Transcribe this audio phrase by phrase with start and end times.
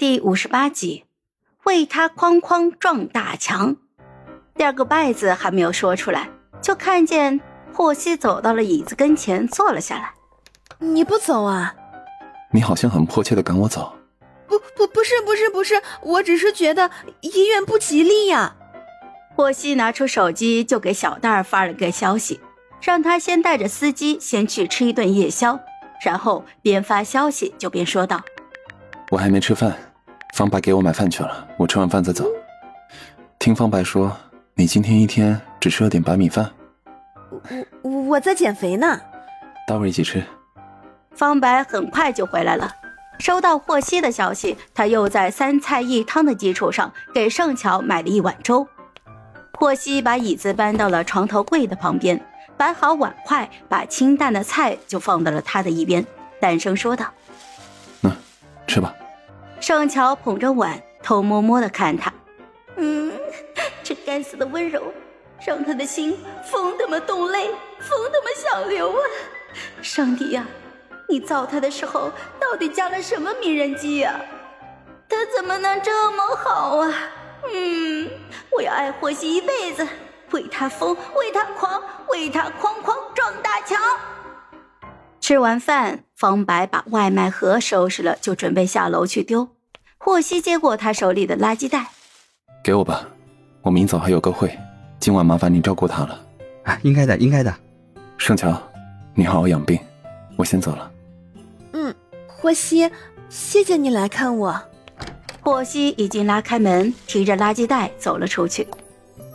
[0.00, 1.04] 第五十八集，
[1.64, 3.76] 为他哐哐撞大墙。
[4.54, 6.30] 第二个“拜”字还没有说出来，
[6.62, 7.38] 就看见
[7.74, 10.14] 霍希走到了椅子跟前，坐了下来。
[10.78, 11.74] 你不走啊？
[12.50, 13.92] 你好像很迫切的赶我走。
[14.48, 16.90] 不不不是不是不是，我只是觉得
[17.20, 18.56] 医院不吉利呀。
[19.36, 22.40] 霍希拿出手机就给小蛋儿发了个消息，
[22.80, 25.60] 让他先带着司机先去吃一顿夜宵，
[26.02, 28.22] 然后边发消息就边说道
[29.12, 29.76] ：“我还没吃饭。”
[30.32, 32.24] 方白给我买饭去了，我吃完饭再走。
[33.38, 34.16] 听方白说，
[34.54, 36.50] 你今天一天只吃了点白米饭。
[37.82, 39.00] 我我在减肥呢。
[39.66, 40.22] 待会儿一起吃。
[41.14, 42.70] 方白很快就回来了，
[43.18, 48.66] 收到霍希的消息，他又在三菜一汤的基础上给盛乔买了一碗粥。
[49.52, 52.18] 霍希把椅子搬到了床头柜的旁边，
[52.56, 56.06] 摆好碗筷，把清淡的菜就放到了他的一边，
[56.40, 57.06] 淡声说道
[58.02, 58.12] ：“嗯，
[58.66, 58.94] 吃吧。”
[59.70, 62.12] 盛乔捧着碗，偷摸摸的看他，
[62.74, 63.12] 嗯，
[63.84, 64.82] 这该死的温柔，
[65.46, 67.46] 让他的心疯他妈动泪，
[67.78, 68.98] 疯他妈想流啊！
[69.80, 70.44] 上帝呀，
[71.08, 72.10] 你造他的时候
[72.40, 74.20] 到底加了什么迷人剂呀？
[75.08, 76.92] 他怎么能这么好啊？
[77.54, 78.10] 嗯，
[78.50, 79.86] 我要爱霍希一辈子，
[80.32, 83.80] 为他疯，为他狂，为他哐哐撞大墙。
[85.20, 89.48] 吃完饭，方白把外卖盒收拾了，就准备下楼去丢。
[90.02, 91.86] 霍希接过他手里的垃圾袋，
[92.64, 93.06] 给我吧，
[93.60, 94.58] 我明早还有个会，
[94.98, 96.18] 今晚麻烦你照顾他了。
[96.64, 97.54] 啊，应该的，应该的。
[98.16, 98.50] 盛乔，
[99.14, 99.78] 你好好养病，
[100.36, 100.90] 我先走了。
[101.74, 101.94] 嗯，
[102.26, 102.90] 霍希，
[103.28, 104.58] 谢谢你来看我。
[105.42, 108.66] 霍希已经拉开门，提着垃圾袋走了出去。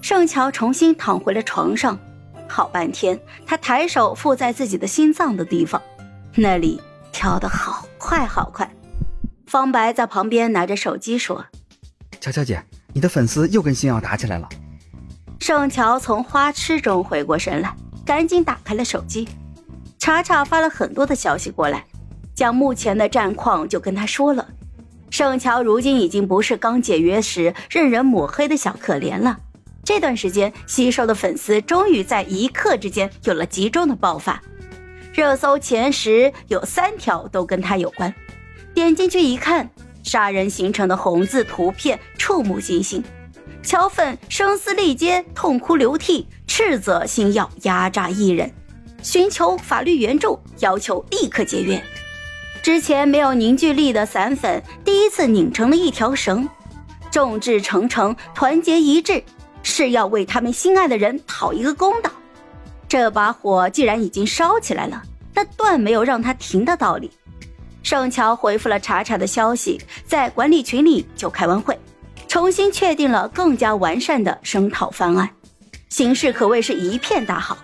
[0.00, 1.98] 盛乔重新躺回了床上。
[2.48, 5.80] 好半天，他抬手附在自己的心脏的地方，
[6.34, 6.80] 那里
[7.12, 8.66] 跳得好快好快。
[9.46, 11.46] 方白在旁边拿着手机说
[12.20, 14.48] ：“乔乔姐，你的粉丝又跟星耀打起来了。”
[15.38, 19.28] 盛乔从花痴中回过神来，赶紧打开了手机。
[19.98, 21.84] 查查发了很多的消息过来，
[22.34, 24.48] 将目前的战况就跟他说了。
[25.10, 29.38] 盛乔如今已经不是刚解约时任人抹黑的小可怜了。
[29.84, 34.42] 这段时间吸收的粉丝终于在一刻之间有了集中的爆发，
[35.14, 38.12] 热搜前十有三条都跟他有关。
[38.74, 39.68] 点进去一看，
[40.02, 43.02] 杀人形成的红字图片触目惊心，
[43.62, 48.52] 乔粉声嘶力竭、痛哭流涕，斥责星耀压榨艺人，
[49.02, 51.82] 寻求法律援助，要求立刻解约。
[52.62, 56.48] 之前没有凝聚力的散粉第一次拧成了一条绳，
[57.10, 59.22] 众志成城，团结一致。
[59.68, 62.08] 是要为他们心爱的人讨一个公道。
[62.88, 65.02] 这把火既然已经烧起来了，
[65.34, 67.10] 那断没有让他停的道理。
[67.86, 71.78] 盛乔回复了查查的消息，在管理群里就开完会，
[72.26, 75.30] 重新确定了更加完善的声讨方案，
[75.88, 77.56] 形势可谓是一片大好。